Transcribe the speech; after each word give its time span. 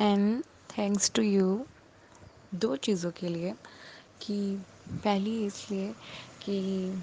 And 0.00 0.42
thanks 0.70 1.10
to 1.14 1.22
you 1.22 1.66
दो 2.54 2.74
चीज़ों 2.76 3.10
के 3.10 3.28
लिए, 3.28 3.52
कि 4.22 4.56
पहली 5.04 5.44
इसलिए 5.46 5.92
कि 6.42 7.02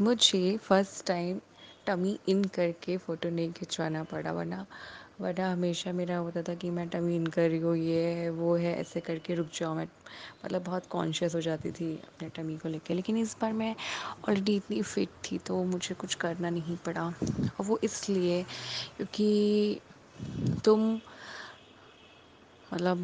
मुझे 0.00 0.56
फ़र्स्ट 0.58 1.06
टाइम 1.06 1.40
टमी 1.86 2.18
इन 2.28 2.42
करके 2.54 2.96
फ़ोटो 2.96 3.30
नहीं 3.30 3.52
खिंचवाना 3.52 4.02
पड़ा, 4.04 4.32
वरना 4.32 4.64
वरना 5.20 5.50
हमेशा 5.52 5.92
मेरा 5.92 6.16
होता 6.16 6.42
था 6.42 6.54
कि 6.54 6.70
मैं 6.70 6.88
टमी 6.88 7.16
इन 7.16 7.26
कर 7.26 7.48
रही 7.50 7.58
हूँ, 7.60 7.76
ये 7.76 8.02
है, 8.04 8.30
वो 8.30 8.54
है, 8.56 8.74
ऐसे 8.80 9.00
करके 9.00 9.34
रुक 9.34 9.48
जाओ 9.54 9.74
मैं। 9.74 9.86
मतलब 10.44 10.64
बहुत 10.64 10.86
कॉन्शियस 10.90 11.34
हो 11.34 11.40
जाती 11.40 11.70
थी 11.70 11.92
अपने 11.98 12.28
टमी 12.36 12.56
को 12.58 12.68
लेकर 12.68 12.94
लेकिन 12.94 13.16
इस 13.16 13.36
बार 13.40 13.52
मैं 13.52 13.74
ऑलरेडी 14.28 14.56
इतनी 14.56 14.82
फिट 14.82 15.08
थी 15.24 15.38
तो 15.46 15.62
मुझे 15.64 15.94
कुछ 15.94 16.14
करना 16.14 16.50
नहीं 16.50 16.76
पड़ा। 16.86 17.06
और 17.06 17.64
वो 17.66 17.78
इसलिए, 17.84 18.42
क्योंकि 18.96 19.80
तुम 20.64 20.98
मतलब 22.72 22.98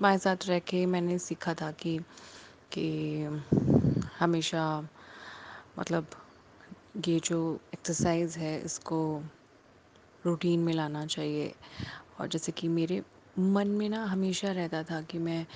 हमारे 0.00 0.18
साथ 0.18 0.46
रह 0.46 0.58
के 0.58 0.84
मैंने 0.86 1.18
सीखा 1.18 1.54
था 1.54 1.70
कि 1.72 1.98
कि 2.72 2.86
हमेशा 4.18 4.64
मतलब 5.78 6.06
ये 7.08 7.18
जो 7.24 7.38
एक्सरसाइज़ 7.74 8.38
है, 8.38 8.60
इसको 8.64 8.98
रूटीन 10.26 10.60
में 10.60 10.72
लाना 10.74 11.06
चाहिए। 11.06 11.54
और 12.20 12.28
जैसे 12.28 12.52
कि 12.52 12.68
मेरे 12.68 13.02
मन 13.38 13.68
में 13.68 13.88
ना 13.88 14.04
हमेशा 14.04 14.52
रहता 14.52 14.82
था 14.82 15.00
कि 15.02 15.18
मैं 15.18 15.46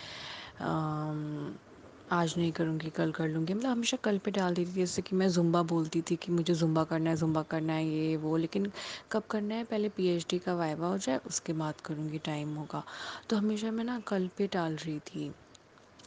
आज 2.12 2.34
नहीं 2.38 2.50
करूँगी 2.52 2.90
कल 2.90 3.12
कर 3.12 3.28
लूँगी। 3.28 3.54
मतलब 3.54 3.70
हमेशा 3.70 3.96
कल 3.96 4.18
पे 4.18 4.30
डाल 4.30 4.54
देती 4.54 4.70
थी 4.70 4.74
जैसे 4.74 5.02
कि 5.02 5.16
मैं 5.16 5.28
ज़ुम्बा 5.28 5.62
बोलती 5.64 6.02
थी 6.02 6.16
कि 6.16 6.32
मुझे 6.32 6.54
ज़ुम्बा 6.54 6.84
करना 6.84 7.10
है 7.10 7.16
ज़ुम्बा 7.16 7.42
करना 7.50 7.72
है 7.72 7.86
ये 7.86 8.16
वो। 8.16 8.36
लेकिन 8.36 8.70
कब 9.12 9.22
करना 9.30 9.54
है? 9.54 9.64
पहले 9.64 9.88
पीएचडी 9.88 10.38
का 10.38 10.54
वाइवा 10.54 10.88
हो 10.88 10.98
जाए 10.98 11.16
उसके 11.26 11.52
बाद 11.52 11.80
करूँगी 11.80 12.18
टाइम 12.24 12.54
होगा। 12.54 12.82
तो 13.28 13.36
हमेशा 13.36 13.70
मैं 13.70 13.84
ना 13.84 13.98
कल 14.06 14.28
पे 14.38 14.46
डाल 14.54 14.76
रही 14.76 14.98
थी। 15.06 15.32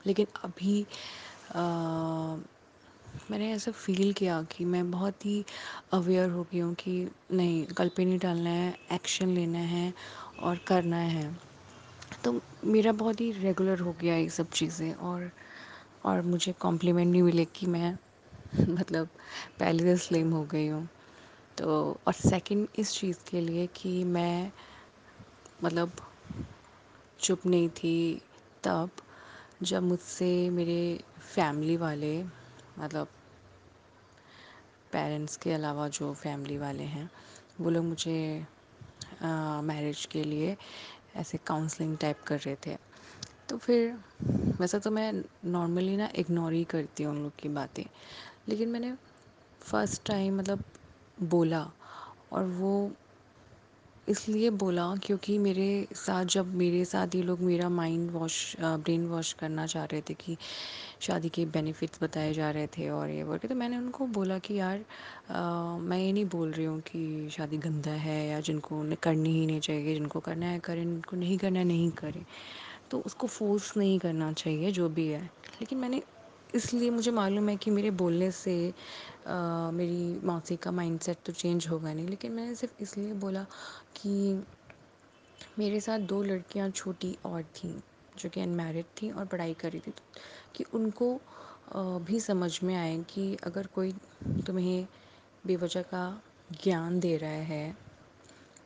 लेकिन 0.08 0.28
अभी 0.44 0.82
अ, 1.52 1.60
मैंने 3.30 3.52
ऐसा 3.54 3.72
फ़ील 3.72 4.14
किया 4.14 4.42
कि 4.52 4.66
मैं 4.66 4.90
बहुत 4.92 5.26
ही 5.26 5.44
अवेयर 5.94 6.30
हो 6.30 6.44
गई 6.44 6.60
हूँ 6.60 6.74
कि 6.76 6.94
नहीं 7.34 7.66
कल 7.78 7.90
पे 7.90 8.06
नहीं 8.06 8.20
डालना 8.20 8.50
है 8.50 8.76
एक्शन 8.94 9.30
लेना 9.30 9.60
है 9.70 9.94
और 10.42 10.60
करना 10.68 10.98
है। 10.98 11.32
तो 12.24 12.42
मेरा 12.66 12.92
बहुत 12.94 13.22
ही 13.22 13.32
रेगुलर 13.34 13.80
हो 13.80 13.94
गया 13.94 14.16
ये 14.16 14.30
सब 14.30 14.50
चीज़ें 14.52 14.94
और 14.94 15.32
और 16.06 16.22
मुझे 16.22 16.52
कॉम्प्लीमेंट 16.52 17.12
भी 17.14 17.22
मिले 17.22 17.46
कि 17.46 17.68
मैं 17.68 17.98
मतलब 18.70 19.10
पहले 19.60 19.84
से 19.84 19.98
स्लिम 19.98 20.32
हो 20.32 20.44
गई 20.46 20.68
हूँ। 20.68 20.88
तो 21.58 21.98
और 22.08 22.14
सेकंड 22.14 22.68
इस 22.80 22.94
चीज़ 23.00 23.20
के 23.30 23.42
लिए 23.42 23.68
कि 23.68 24.04
मैं 24.04 24.52
मतलब 25.64 25.92
चुप 27.20 27.46
नहीं 27.46 27.70
थी 27.70 28.22
तब, 28.64 28.90
जब 29.64 29.84
मुझसे 29.84 30.50
मेरे 30.50 31.00
फैमिली 31.36 31.78
वाले 31.78 32.24
मतलब 32.80 33.08
पेरेंट्स 34.94 35.36
के 35.38 35.54
अलावा 35.54 35.88
जो 35.88 36.14
फैमिली 36.14 36.58
वाले 36.58 36.84
हैं, 36.84 37.10
वो 37.62 37.70
लोग 37.70 37.86
मुझे 37.86 38.46
मैरिज 39.64 40.06
के 40.06 40.24
लिए 40.24 40.58
ऐसे 41.16 41.38
काउंसलिंग 41.38 41.98
टाइप 41.98 42.22
कर 42.28 42.40
रहे 42.40 42.56
थे। 42.68 42.78
तो 43.50 43.58
फिर 43.58 43.94
वैसे 44.60 44.80
तो 44.80 44.92
मैं 44.92 45.12
नॉर्मली 45.48 45.96
ना 45.98 46.10
इग्नोर 46.16 46.54
ही 46.54 46.64
करती 46.66 47.04
हूँ 47.04 47.14
उन 47.16 47.22
लोग 47.24 47.34
की 47.40 47.50
बातें। 47.52 47.84
लेकिन 48.50 48.70
मैंने 48.70 48.94
फ़र्स्ट 49.62 50.06
टाइम 50.08 50.38
मतलब 50.40 50.64
बोला 51.18 51.64
और 52.32 52.46
वो 52.54 52.74
इसलिए 54.08 54.50
बोला 54.54 54.84
क्योंकि 55.04 55.38
मेरे 55.38 55.66
साथ 55.96 56.26
जब 56.26 56.54
मेरे 56.56 56.84
साथ 56.86 57.16
ये 57.16 57.22
लोग 57.22 57.40
मेरा 57.42 57.70
माइंड 57.70 58.12
वॉश 58.12 58.36
ब्रेन 58.60 59.06
वॉश 59.08 59.32
करना 59.34 59.66
चाह 59.68 59.86
रहे 59.86 60.02
थे 60.02 60.14
कि 60.16 60.38
शादी 61.02 61.30
के 61.30 61.46
बेनिफिट्स 61.48 62.02
बताए 62.04 62.34
जा 62.34 62.50
रहे 62.52 62.68
थे 62.68 62.90
और 62.90 63.10
ये 63.10 63.24
बोल 63.24 63.38
के 63.38 63.48
तो 63.48 63.56
मैंने 63.56 63.78
उनको 63.78 64.08
बोला 64.10 64.38
कि 64.40 64.60
यार 64.60 64.80
अ, 65.30 65.78
मैं 65.80 65.98
ये 66.00 66.12
नहीं 66.14 66.26
बोल 66.28 66.52
रही 66.52 66.66
हूँ 66.66 66.80
कि 66.84 67.30
शादी 67.32 67.58
गंदा 67.60 67.92
है 68.02 68.18
या 68.28 68.40
जिनको 68.42 68.84
करनी 69.04 69.32
ही 69.32 69.46
नहीं 69.46 69.60
चाहिए 69.62 69.94
जिनको 69.96 70.20
करना 70.22 70.46
है 70.48 70.60
करें 70.62 70.84
जिनको 70.84 71.16
नहीं 71.18 71.38
करना 71.38 71.60
है 71.60 71.66
नहीं 71.66 71.90
करें। 71.98 72.24
तो 72.96 73.02
उसको 73.06 73.28
फोर्स 73.28 73.76
नहीं 73.78 73.98
करना 74.00 74.32
चाहिए 74.34 74.72
जो 74.72 74.88
भी 74.90 75.08
है। 75.08 75.22
लेकिन 75.62 75.78
मैंने 75.78 76.02
इसलिए 76.56 76.90
मुझे 76.90 77.12
मालूम 77.12 77.50
है 77.50 77.56
कि 77.58 77.72
मेरे 77.72 77.90
बोलने 77.92 78.30
से 78.32 78.54
अ, 78.70 79.72
मेरी 79.74 80.20
मौसी 80.24 80.56
का 80.58 80.72
माइंडसेट 80.72 81.18
तो 81.26 81.34
चेंज 81.34 81.68
होगा 81.68 81.94
नहीं। 81.94 82.08
लेकिन 82.08 82.32
मैंने 82.32 82.56
सिर्फ़ 82.56 82.82
इसलिए 82.82 83.14
बोला 83.14 83.44
कि 83.96 84.44
मेरे 85.60 85.80
साथ 85.80 86.00
दो 86.00 86.22
लड़कियाँ 86.24 86.70
छोटी 86.70 87.16
और 87.26 87.44
थीं 87.58 87.74
जो 88.18 88.30
कि 88.30 88.42
अनमैरिड 88.42 88.86
थीं 89.02 89.12
और 89.12 89.26
पढ़ाई 89.26 89.54
कर 89.54 89.72
रही 89.72 89.80
थी 89.80 89.94
कि 90.56 90.64
उनको 90.74 91.12
भी 92.08 92.20
समझ 92.20 92.52
में 92.64 92.76
आए 92.76 92.98
कि 93.10 93.36
अगर 93.44 93.68
कोई 93.76 93.92
तुम्हें 94.48 94.88
बेवजह 95.48 95.82
का 95.82 96.06
ज्ञान 96.64 97.00
दे 97.00 97.16
रहा 97.18 97.44
है 97.52 97.66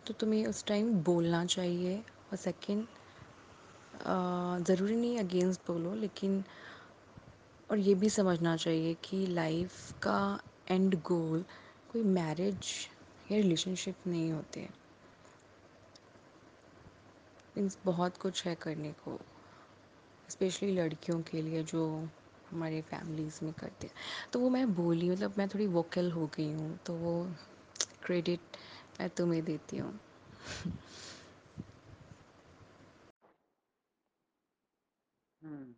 तो 0.08 0.14
तुम्हें 0.14 0.46
उस 0.48 0.66
टाइम 0.66 0.94
बोलना 1.04 1.46
चाहिए। 1.48 1.98
और 2.32 2.38
सेकंड 2.38 2.86
ज़रूरी 4.00 4.96
नहीं 4.96 5.18
अगेंस्ट 5.20 5.62
बोलो, 5.68 5.94
लेकिन 5.94 6.44
और 7.70 7.80
ये 7.80 7.96
भी 7.96 8.10
समझना 8.10 8.56
चाहिए 8.58 8.94
कि 9.04 9.26
लाइफ 9.26 9.92
का 10.02 10.20
एंड 10.72 10.96
गोल 11.02 11.46
कोई 11.90 12.04
मैरिज 12.04 12.68
या 13.32 13.38
रिलेशनशिप 13.38 14.08
नहीं 14.08 14.32
होते। 14.32 14.68
मीन्स 17.56 17.78
बहुत 17.86 18.18
कुछ 18.18 18.46
है 18.48 18.56
करने 18.56 18.92
को 19.04 19.20
स्पेशली 20.30 20.72
लड़कियों 20.72 21.22
के 21.22 21.42
लिए 21.42 21.64
जो 21.64 21.86
हमारे 22.52 22.82
फैमिलीज़ 22.82 23.40
में 23.46 23.54
करते 23.54 23.88
हैं। 23.88 23.94
तो 24.34 24.40
वो 24.40 24.50
मैं 24.50 24.66
बोली 24.76 25.10
मतलब 25.10 25.34
मैं 25.38 25.48
थोड़ी 25.48 25.68
वोकल 25.68 26.12
हो 26.12 26.26
गई 26.28 26.52
हूँ 26.52 26.78
तो 26.86 26.94
वो 26.94 27.14
क्रेडिट 28.04 28.58
मैं 29.00 29.10
तुम्हें 29.10 29.44
देती 29.46 29.78
हूँ। 29.78 30.00
Hmm. 35.46 35.72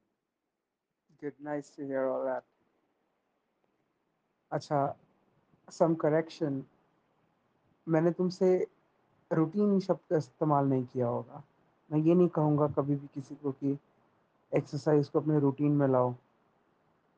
Good. 1.24 1.34
Nice 1.48 1.70
to 1.70 1.84
hear 1.84 2.10
all 2.10 2.26
that. 2.26 2.42
अच्छा, 4.52 4.96
some 5.70 5.96
correction. 5.96 6.62
मैंने 7.88 8.12
तुमसे 8.12 8.68
रूटीन 9.34 9.80
शब्द 9.80 10.00
का 10.10 10.18
इस्तेमाल 10.18 10.66
नहीं 10.66 10.86
किया 10.86 11.08
होगा। 11.08 11.44
मैं 11.92 12.00
ये 12.00 12.16
नहीं 12.16 12.28
कहूँगा 12.28 12.68
कभी 12.68 12.96
भी 12.96 13.08
किसी 13.08 13.36
को 13.36 13.52
कि 13.52 13.80
एक्सरसाइज़ 14.56 15.12
को 15.12 15.20
अपने 15.22 15.40
रूटीन 15.40 15.72
में 15.72 15.88
लाओ। 15.88 16.16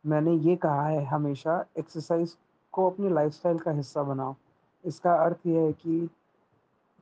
मैंने 0.05 0.33
ये 0.33 0.55
कहा 0.55 0.87
है 0.87 1.05
हमेशा 1.05 1.65
एक्सरसाइज़ 1.79 2.35
को 2.71 2.89
अपनी 2.89 3.09
लाइफ़स्टाइल 3.09 3.59
का 3.59 3.71
हिस्सा 3.71 4.03
बनाओ। 4.03 4.35
इसका 4.85 5.15
अर्थ 5.15 5.37
ये 5.45 5.61
है 5.61 5.73
कि 5.73 6.09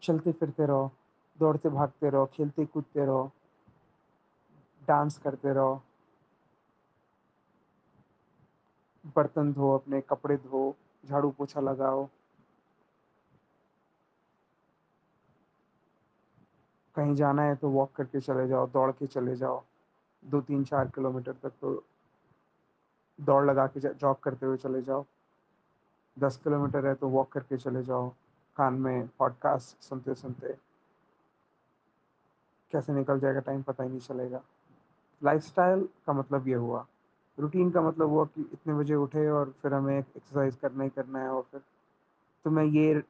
चलते-फिरते 0.02 0.66
रहो, 0.66 0.92
दौड़ते-भागते 1.40 2.10
रहो, 2.10 2.26
खेलते-कूदते 2.26 3.06
रहो, 3.06 3.32
डांस 4.88 5.18
करते 5.18 5.54
रहो, 5.54 5.84
बर्तन 9.06 9.54
धो, 9.54 9.76
अपने 9.76 10.02
कपड़े 10.02 10.38
धो, 10.38 10.76
झाड़ू-पोछा 11.06 11.60
लगाओ। 11.60 12.08
कहीं 16.96 17.16
जाना 17.16 17.42
है 17.42 17.56
तो 17.56 17.70
वॉक 17.70 17.92
करके 17.92 18.22
चले 18.22 18.48
जाओ, 18.48 18.68
दौड़ 18.68 18.92
के 18.92 19.08
चले 19.08 19.36
जाओ। 19.36 19.64
2, 20.26 20.42
3, 20.42 20.64
4 20.64 20.90
किलोमीटर 20.90 21.34
तक 21.34 21.50
तो 21.50 21.84
दौड़ 23.22 23.46
लगा 23.46 23.68
के 23.68 23.80
जॉग 23.80 24.20
करते 24.20 24.46
हुए 24.46 24.58
चले 24.58 24.82
जाओ। 24.82 25.06
10 26.20 26.38
किलोमीटर 26.38 26.88
है 26.88 26.96
तो 26.96 27.10
वॉक 27.10 27.32
करके 27.32 27.58
चले 27.58 27.84
जाओ, 27.84 28.10
कान 28.56 28.74
में 28.74 29.08
पॉडकास्ट 29.08 29.84
सुनते-सुनते। 29.84 30.54
कैसे 32.72 32.94
निकल 32.94 33.20
जाएगा 33.20 33.40
टाइम 33.40 33.64
पता 33.64 33.84
ही 33.84 33.90
नहीं 33.90 34.00
चलेगा। 34.00 34.42
लाइफ़स्टाइल 35.22 35.88
का 36.08 36.14
मतलब 36.14 36.48
ये 36.48 36.56
हुआ। 36.56 36.86
रूटीन 37.38 37.70
का 37.72 37.82
मतलब 37.82 38.10
हुआ 38.10 38.26
कि 38.26 38.42
इतने 38.54 38.74
बजे 38.74 38.96
उठे 38.96 39.28
और 39.30 39.54
फिर 39.62 39.74
हमें 39.74 39.98
एक्सरसाइज़ 39.98 40.58
करना 40.62 40.84
ही 40.84 40.90
करना 40.90 41.20
है 41.20 41.30
और 41.30 41.42
फिर 41.52 41.62
तो 42.46 42.50
मैं 42.52 42.64
ये 42.66 43.02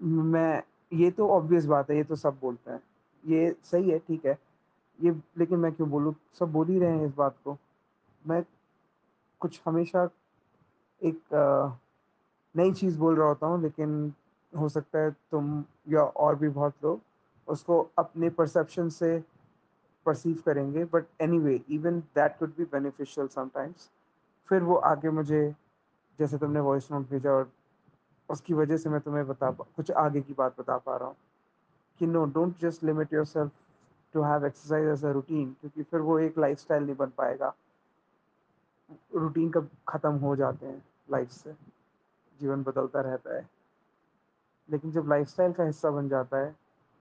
मैं 0.00 0.62
ये 0.92 1.10
तो 1.10 1.28
ऑब्वियस 1.28 1.66
बात 1.66 1.90
है, 1.90 1.96
ये 1.96 2.04
तो 2.04 2.16
सब 2.16 2.38
बोलते 2.40 2.70
हैं। 2.70 2.80
ये 3.24 3.54
सही 3.64 3.90
है, 3.90 3.98
ठीक 3.98 4.26
है। 4.26 4.38
ये 4.98 5.10
लेकिन 5.38 5.58
मैं 5.58 5.72
क्यों 5.72 5.88
बोलूँ? 5.90 6.14
सब 6.38 6.52
बोल 6.52 6.68
ही 6.68 6.78
रहे 6.78 6.98
हैं 6.98 7.06
इस 7.06 7.14
बात 7.16 7.36
को। 7.44 7.56
मैं 8.24 8.42
कुछ 9.40 9.60
हमेशा 9.66 10.08
एक 11.02 11.34
नई 12.54 12.72
चीज़ 12.72 12.98
बोल 12.98 13.16
रहा 13.16 13.28
होता 13.28 13.46
हूँ 13.46 13.62
लेकिन 13.62 14.12
हो 14.52 14.68
सकता 14.68 14.98
है 14.98 15.10
तुम 15.30 15.64
या 15.88 16.02
और 16.02 16.36
भी 16.36 16.48
बहुत 16.48 16.74
लोग 16.84 17.00
उसको 17.48 17.80
अपने 17.98 18.30
परसेप्शन 18.30 18.88
से 18.88 19.16
परसीव 20.06 20.42
करेंगे 20.46 20.84
but 20.84 21.04
anyway 21.38 21.60
even 21.70 22.00
that 22.14 22.38
could 22.38 22.54
be 22.56 22.64
beneficial 22.72 23.28
sometimes. 23.28 23.90
फिर 24.48 24.62
वो 24.62 24.74
आगे 24.86 25.10
मुझे, 25.10 25.54
जैसे 26.18 26.38
तुमने 26.38 26.60
वॉइस 26.60 26.90
नोट 26.92 27.08
भेजा 27.10 27.32
और 27.32 27.50
उसकी 28.28 28.54
वजह 28.54 28.76
से 28.76 28.90
मैं 28.90 29.00
तुम्हें 29.00 29.26
बता 29.26 29.50
कुछ 29.50 29.90
आगे 29.90 30.20
की 30.20 30.34
बात 30.34 30.60
बता 30.60 30.76
पा 30.78 30.96
रहा 30.96 31.08
हूँ 31.08 31.16
कि 32.00 32.06
no 32.06 32.24
don't 32.34 32.58
just 32.60 32.84
limit 32.84 33.12
yourself 33.26 33.50
to 34.14 34.22
have 34.22 34.46
exercise 34.46 34.88
as 34.88 35.04
a 35.04 35.10
routine 35.12 35.50
क्योंकि 35.60 35.82
फिर 35.82 36.00
वो 36.00 36.18
एक 36.18 36.38
लाइफस्टाइल 36.38 36.84
नहीं 36.84 36.96
बन 36.96 37.12
पाएगा 37.16 37.54
रूटीन 39.14 39.50
कब 39.50 39.68
ख़त्म 39.88 40.12
हो 40.18 40.34
जाते 40.36 40.66
हैं 40.66 40.82
लाइफ 41.10 41.30
से, 41.30 41.52
जीवन 42.40 42.62
बदलता 42.62 43.00
रहता 43.00 43.34
है 43.34 43.48
लेकिन 44.68 44.92
जब 44.92 45.08
लाइफस्टाइल 45.08 45.52
का 45.52 45.64
हिस्सा 45.64 45.90
बन 45.90 46.08
जाता 46.08 46.38
है 46.38 46.54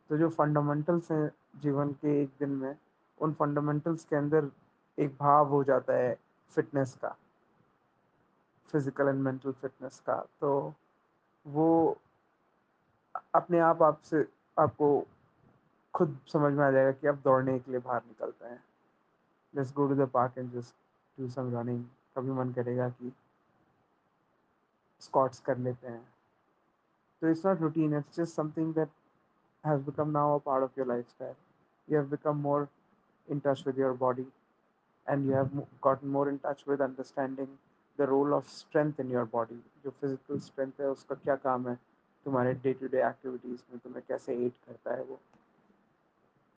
तो 0.09 0.17
जो 0.17 0.29
फंडामेंटल्स 0.29 1.11
हैं 1.11 1.29
जीवन 1.61 1.91
के 2.01 2.21
एक 2.21 2.29
दिन 2.39 2.49
में 2.49 2.75
उन 3.21 3.33
फंडामेंटल्स 3.33 4.05
के 4.05 4.15
अंदर 4.15 4.49
एक 4.97 5.15
भाव 5.17 5.47
हो 5.49 5.63
जाता 5.63 5.93
है 5.93 6.17
फिटनेस 6.55 6.93
का 7.01 7.15
फ़िज़िकल 8.73 9.07
एंड 9.07 9.21
मेंटल 9.21 9.51
फिटनेस 9.51 9.99
का। 9.99 10.15
तो 10.41 10.73
वो 11.45 11.97
अपने 13.35 13.59
आप 13.59 13.81
आपसे, 13.81 14.25
आपको 14.57 15.05
खुद 15.93 16.17
समझ 16.33 16.53
में 16.53 16.63
आ 16.65 16.71
जाएगा 16.71 16.91
कि 16.91 17.07
आप 17.07 17.21
दौड़ने 17.23 17.57
के 17.59 17.71
लिए 17.71 17.79
बाहर 17.79 18.01
निकलते 18.07 18.47
हैं। 18.47 18.63
Let's 19.53 19.73
go 19.73 19.87
to 19.87 19.95
the 19.95 20.09
park 20.13 20.37
and 20.37 20.51
just 20.51 20.75
do 21.17 21.27
some 21.29 21.55
running 21.57 21.83
कभी 22.17 22.31
मन 22.31 22.53
करेगा 22.53 22.89
कि 22.89 23.13
स्कॉट्स 25.01 25.39
कर 25.39 25.57
लेते 25.57 25.87
हैं। 25.87 26.03
तो 27.21 27.29
it's 27.29 27.45
not 27.45 27.61
routine 27.61 27.97
it's 27.97 28.15
just 28.17 28.35
something 28.35 28.73
that 28.73 28.89
has 29.63 29.81
become 29.81 30.09
now 30.11 30.21
a 30.29 30.39
part 30.45 30.63
of 30.63 30.71
your 30.77 30.85
lifestyle. 30.87 31.35
You 31.87 31.97
have 31.97 32.09
become 32.09 32.41
more 32.45 32.67
in 33.28 33.40
touch 33.40 33.64
with 33.64 33.76
your 33.78 33.94
body 33.94 34.26
and 35.06 35.26
you 35.26 35.32
have 35.32 35.54
mo- 35.54 35.68
gotten 35.80 36.08
more 36.08 36.28
in 36.28 36.38
touch 36.38 36.66
with 36.66 36.80
understanding 36.80 37.48
the 37.98 38.06
role 38.06 38.34
of 38.34 38.48
strength 38.48 39.00
in 39.00 39.10
your 39.10 39.26
body. 39.26 39.58
जो 39.84 39.92
physical 40.00 40.40
strength 40.48 40.80
है 40.80 40.90
उसका 40.90 41.14
क्या 41.14 41.36
काम 41.36 41.68
है 41.68 41.74
तुम्हारे 42.24 42.54
day 42.62 42.72
to 42.74 42.88
day 42.88 43.02
activities 43.08 43.62
में 43.70 43.78
तुम्हें 43.84 44.02
कैसे 44.08 44.34
एड 44.46 44.52
करता 44.66 44.94
है 44.94 45.02
वो 45.04 45.20